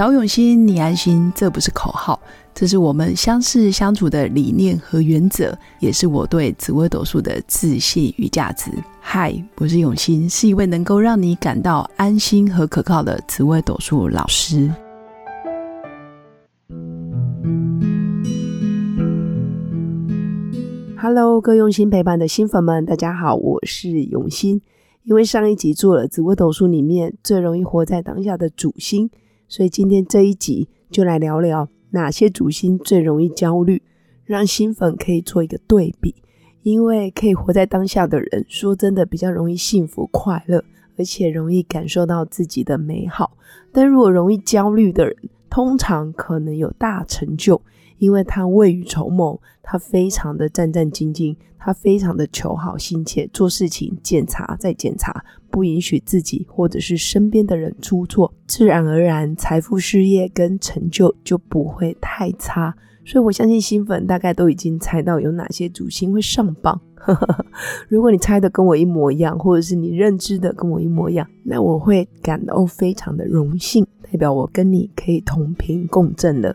[0.00, 2.18] 找永新，你安心，这不是口号，
[2.54, 8.70] 这是我们相识相处的理念和原则，也是我对紫微斗数的自信与价值。
[8.98, 14.72] 嗨，我是永新，是一位能够让你感到安心和可靠的紫微斗数老师。
[20.96, 24.62] Hello，各用心陪伴的新粉们，大家好，我是永新。
[25.02, 29.10] 因为上一集做了紫微斗数里面最容易活在当下的主星。
[29.50, 33.82] 所以今天这一集就来聊聊哪些主星最容易焦虑，
[34.24, 36.14] 让新粉可以做一个对比。
[36.62, 40.62] 因为可以活在当下的人，说真的比较容易幸福快乐，
[40.96, 43.36] 而且容易感受到自己的美好。
[43.72, 45.16] 但如果容易焦虑的人，
[45.50, 47.60] 通常可能有大成就。
[47.98, 62.74] 因为他未雨绸缪，他非常的战战兢兢，他非常的求好心切，做事情检查再检查，不允许自己或者是身边的人出错，自然而然财富、事业跟成就就不会太差。
[63.04, 66.80] 所以我相信新粉大概都已经猜到有哪些主星会上榜。
[67.88, 76.54] 如果你猜的跟我一模一样，或者是你认知的跟我一模一样，那我会感到非常的荣幸，代表我跟你可以同频共振了。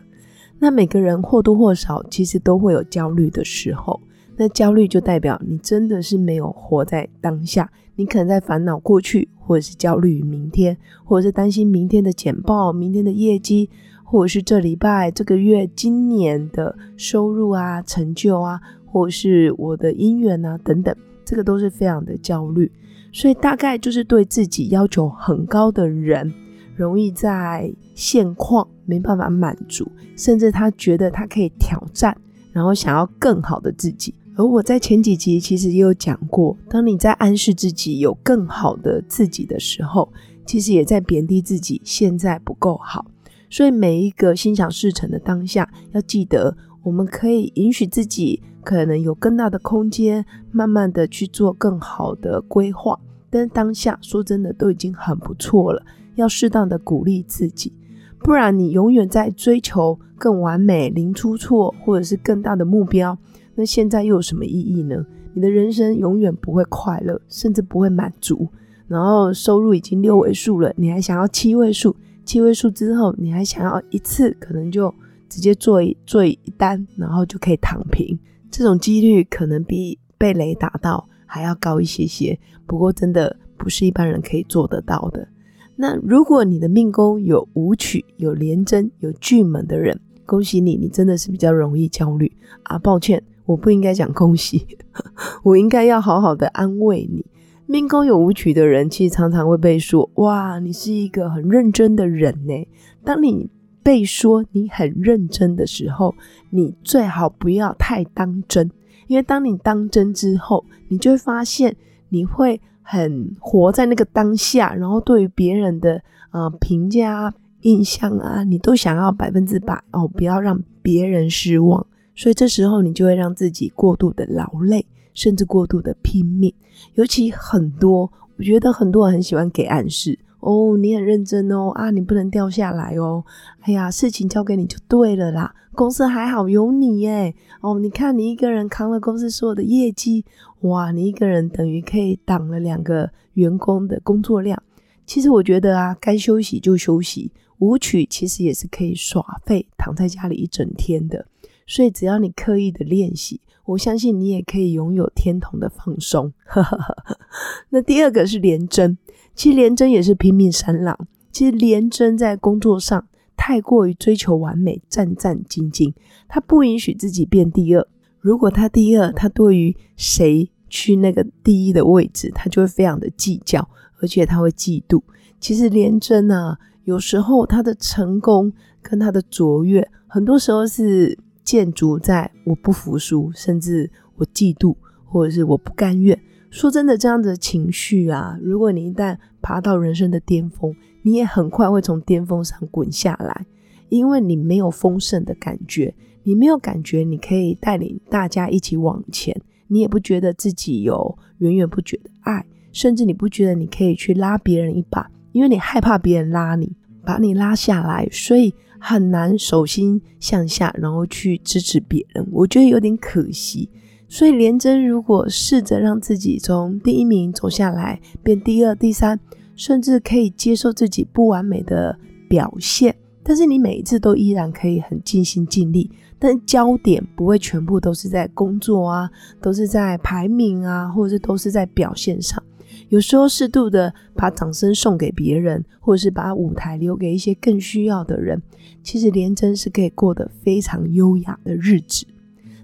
[0.58, 4.00] 那每个人或多或少其实都会有焦虑的时候，
[4.36, 13.68] 那焦虑就代表你真的是没有活在当下，你可能在烦恼过去，或者是焦虑于明天，或者是担心明天的简报、明天的业绩，
[14.04, 22.70] 或者是这礼拜、这个月、今年的收入啊、成就啊，或者是我的姻缘啊等等，这个都是非常的焦虑，
[23.12, 26.32] 所以大概就是对自己要求很高的人。
[26.76, 32.14] 容易在现况没办法满足，甚至他觉得他可以挑战，
[32.52, 34.14] 然后想要更好的自己。
[34.36, 40.12] 而我在前几集其实也有讲过，当你在暗示自己有更好的自己的时候，
[40.44, 43.06] 其实也在贬低自己现在不够好。
[43.48, 52.98] 所以每一个心想事成的当下，要记得我们可以允许自己可能有更大的空间，慢慢的去做更好的规划。
[53.30, 55.82] 但当下说真的都已经很不错了。
[56.16, 57.72] 要适当的鼓励自己，
[58.18, 63.16] 不然你永远在追求更完美、零出错，或者是更大的目标，
[63.56, 65.04] 那现在又有什么意义呢？
[65.34, 68.48] 你的人生永远不会快乐，甚至不会满足。
[68.86, 71.96] 然后收入已经六位数了，你还想要七位数？
[72.24, 74.94] 七位数之后，你还想要一次可能就
[75.28, 78.18] 直接做一做一单，然后就可以躺平？
[78.50, 82.38] 这种几率可能比被雷打到还要高一些些。
[82.66, 85.26] 不过真的不是一般人可以做得到的。
[85.74, 92.78] 那如果你的命宫有武曲、有廉贞、有巨门的人，恭喜你，你真的是比较容易焦虑啊！
[92.78, 94.66] 抱歉，我不应该讲恭喜，
[95.42, 97.24] 我应该要好好的安慰你。
[97.66, 102.68] 命宫有舞曲的人，其实常常会被说：“哇，你是一个很认真的人呢。”
[103.02, 103.48] 当你
[103.82, 106.14] 被说你很认真的时候，
[106.50, 108.70] 你最好不要太当真，
[109.06, 111.74] 因为当你当真之后，你就会发现
[112.10, 112.60] 你会。
[112.88, 121.84] 很活在那个当下，然后对于别人的呃评价、印象啊，你都想要百分之百哦，不要让别人失望。
[122.16, 124.84] 所以这时候你就会让自己过度的劳累，
[125.14, 126.52] 甚至过度的拼命。
[126.94, 130.18] 尤其很多，我觉得很多人很喜欢给暗示。
[130.40, 133.24] 哦，你很认真哦，啊，你不能掉下来哦。
[133.60, 135.54] 哎呀，事情交给你就对了啦。
[135.72, 137.34] 公司还好有你耶。
[137.60, 140.24] 哦，你看你一个人扛了公司所有的业绩，
[140.60, 144.62] 哇，你一个人等于可以挡了两个员工的工作量。
[145.04, 147.32] 其实我觉得啊，该休息就休息。
[147.58, 151.26] 舞曲其实也是可以耍废，躺在家里一整天的。
[151.66, 156.32] 所以只要你刻意的练习，我相信你也可以拥有天童的放松。
[157.70, 158.96] 那第二个是廉贞。
[159.34, 160.96] 其实廉贞也是拼命三郎。
[161.30, 163.06] 其实廉贞在工作上
[163.36, 165.92] 太过于追求完美，战战兢兢，
[166.26, 167.86] 他不允许自己变第二。
[168.20, 173.68] 如果他第二，他对于谁去那个第一的位置，他就会非常的计较，
[174.00, 175.02] 而且他会嫉妒。
[175.38, 178.50] 其实廉贞啊，有时候他的成功
[178.80, 186.20] 跟他的卓越，很多时候是建筑在我不服输，甚至我嫉妒，或者是我不甘愿。
[186.50, 193.46] 说真的，这样的情绪啊，如果你一旦爬到人生的巅峰，你也很快会从巅峰上滚下来，
[193.88, 195.94] 因为你没有丰盛的感觉，
[196.24, 213.68] 你没有感觉你可以带领大家一起往前，你也不觉得自己有源源不绝的爱，甚至你不觉得你可以去拉别人一把，因为你害怕别人拉你，把你拉下来，所以很难手心向下，然后去支持别人，我觉得有点可惜。
[214.08, 219.18] 所以，廉贞如果试着让自己从第一名走下来，变第二、第三，
[219.56, 222.94] 甚至可以接受自己不完美的表现，
[223.24, 225.90] 但是你每一次都依然可以很尽心尽力，
[226.20, 229.10] 但焦点不会全部都是在工作啊，
[229.42, 232.40] 都是在排名啊，或者是都是在表现上。
[232.88, 238.40] 有时候适度的把掌声送给别人，或者是把舞台留给一些更需要的人，
[238.82, 242.06] 其实连真是可以过得非常优雅的日子。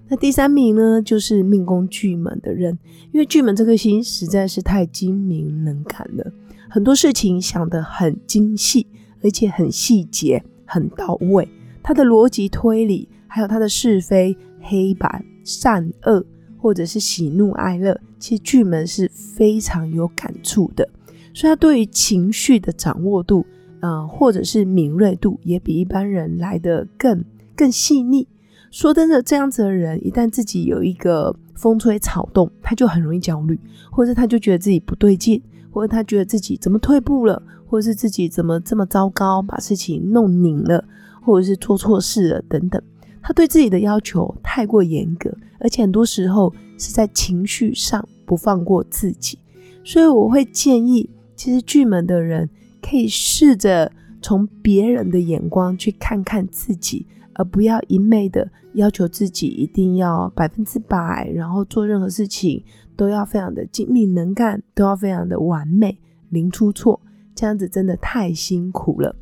[0.07, 2.77] 那第三名呢，就是命宫巨门的人，
[3.11, 6.31] 因为巨门这颗星实在是太精明能干了，
[6.69, 8.87] 很多事情想得很精细，
[9.23, 11.47] 而且很细节、很到位。
[11.81, 16.25] 他的逻辑推理，还有他的是非黑白、善恶。
[16.55, 20.87] 或者是喜怒哀乐，其实巨门是非常有感触的，
[21.33, 23.45] 所以他对于情绪的掌握度，
[23.81, 27.21] 呃，或者是敏锐度，也比一般人来的更
[27.53, 28.25] 更细腻。
[28.71, 33.59] 说真的，这样子的人，一旦自己有一个风吹草动，他就很容易焦虑，
[33.91, 40.85] 或者他就觉得自己不对劲，或者他觉得自己怎么退步了，或者是自己怎么这么糟糕，把事情弄拧了，
[41.21, 42.81] 或者是做错事了等等。
[43.23, 49.39] 他对自己的要求太过严格，而且很多时候是在情绪上不放过自己，
[49.83, 52.49] 所以我会建议，其实巨门的人
[52.81, 53.89] 可以试着
[54.21, 62.61] 从别人的眼光去看看自己，而不要一昧的要求自己一定要百分之百，然后做任何事情
[62.97, 65.97] 都要非常的精明能干，都要非常的完美，
[66.29, 66.99] 零出错，
[67.33, 69.15] 这样子真的太辛苦了。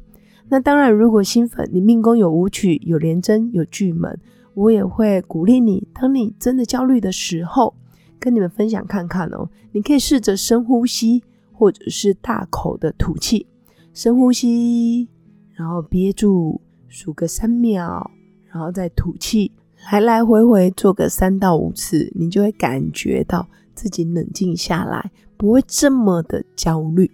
[0.51, 4.19] 那当然，如果新粉你命宫有舞曲、有廉贞、有巨门，
[4.53, 5.87] 我也会鼓励你。
[5.93, 7.73] 当你真的焦虑的时候，
[8.19, 9.49] 跟你们分享看看哦。
[9.71, 13.47] 你可以试着深呼吸，或者是大口的吐气。
[13.93, 15.07] 深呼吸，
[15.53, 16.59] 然后憋住，
[16.89, 18.11] 数个三秒，
[18.51, 19.53] 然后再吐气，
[19.89, 27.09] 来来回回做个三到五次，你就会感觉到自己冷静下来，不会这么的焦虑，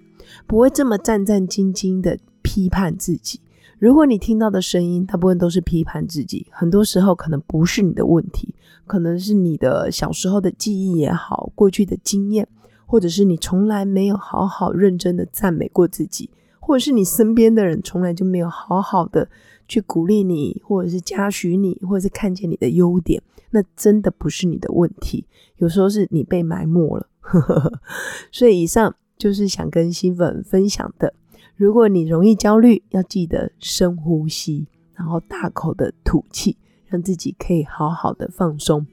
[0.48, 2.18] 不会这么战战兢兢的。
[2.58, 3.40] 批判自己。
[3.78, 8.56] 如果你听到的声音大部分都是批判自己，很多时候可能不是你的问题，
[8.88, 12.48] 可能是你的小时候的记忆也好，过去的经验，
[12.88, 19.30] 或者是你从来没有好好认真的赞美过自己，或者是你身边的人从来就没有好好的
[19.68, 23.22] 去鼓励你，或者是嘉许你，或者是看见你的优点，
[23.52, 25.26] 那真的不是你的问题。
[25.58, 27.08] 有时候是你被埋没了。
[28.32, 31.14] 所以以上就是想跟新粉分享的。
[31.58, 36.56] 如果你容易焦虑，要记得深呼吸，然后大口的吐气，
[36.86, 38.86] 让自己可以好好的放松。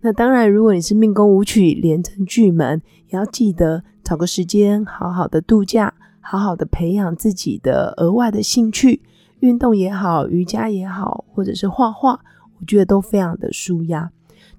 [0.00, 9.00] 那当然，如果你是命宫舞曲连成巨门，也要记得找个时间好好的度假，好好的培养自己的额外的兴趣，
[9.38, 12.18] 运动也好，瑜伽也好，或者是画画，
[12.58, 14.10] 我觉得都非常的舒压。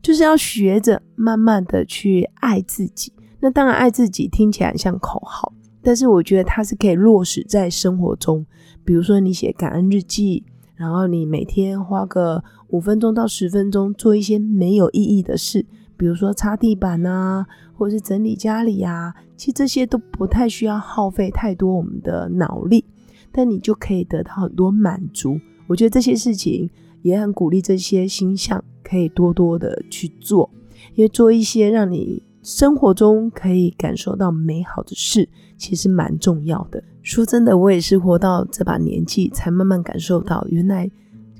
[0.01, 3.11] 就是要学着慢慢的去爱自己。
[3.41, 5.51] 那当然，爱自己听起来像口号。
[5.89, 8.45] 但是我觉得它是可以落实在生活中，
[8.85, 10.43] 比如说你写感恩日记，
[10.75, 15.65] 然后你每天花个五分钟到十分钟做一些没有意义的事，
[15.97, 17.43] 比如说擦地板啊，
[17.73, 22.85] 或者是整理家里啊，其实这些都不太需要耗费太多我们的脑力，
[23.31, 25.39] 但你就可以得到很多满足。
[25.65, 26.69] 我觉得这些事情
[27.01, 30.51] 也很鼓励这些星象可以多多的去做，
[30.93, 32.21] 因为做一些让你。
[32.49, 36.83] 生活中可以感受到美好的事，其实蛮重要的。
[37.03, 40.89] 说真的，我也是活到这把年纪，才慢慢感受到，原来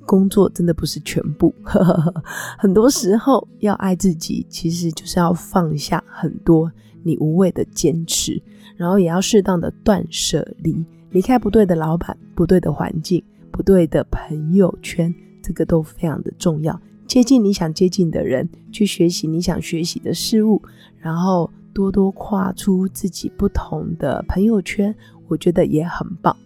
[0.06, 1.52] 工作真的不是全部。
[2.60, 8.40] 很多时候要爱自己，其实就是要放下很多你无谓的坚持，
[8.78, 15.12] 然后也要适当的断舍离，离开不对的老板、不对的环境、不对的朋友圈，
[15.42, 16.80] 这个都非常的重要。
[17.10, 20.62] 接近你想接近的人，去学习你想学习的事物，
[21.00, 24.94] 然后多多跨出自己不同的朋友圈，
[25.28, 26.38] 我觉得也很棒。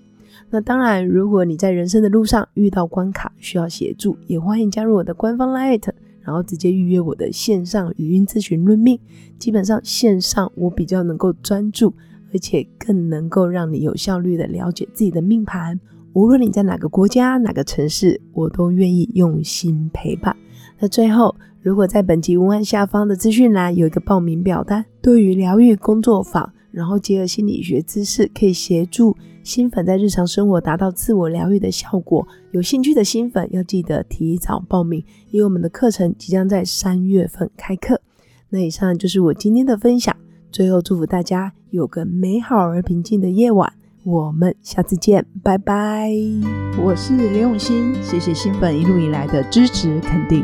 [0.50, 5.90] 那当然，如果你在人生的路上遇到关卡需要协助，也欢迎加入我的官方 Light，
[6.22, 8.98] 然后直接预约我的线上语音咨询论命。
[9.38, 11.94] 基本上线上我比较能够专注，
[12.32, 15.78] 而且更能够让你有效率的了解自己的命盘。
[16.14, 20.34] 无论你在哪个国家、哪个城市，我都愿意用心陪伴。
[20.84, 32.28] 那最后，如果在本集文案下方的资讯栏有一个报名表单，对于疗愈工作坊，然后结合心理学知识，可以协助新粉在日常生活达到自我疗愈的效果。
[32.52, 38.02] 有兴趣的新粉要记得提早报名，因为我们的课程即将在三月份开课。
[38.50, 40.14] 那以上就是我今天的分享。
[40.52, 43.72] 最后，祝福大家有个美好而平静的夜晚。
[44.04, 46.12] 我们下次见，拜拜。
[46.84, 50.44] 我是刘永新，谢谢新粉一路以来的支持肯定。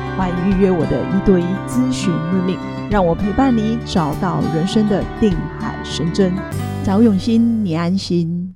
[0.17, 2.57] 欢迎预约我的一对一咨询论令，
[2.89, 6.33] 让我陪伴你找到人生的定海神针。
[6.83, 8.40] 找永新，你安心。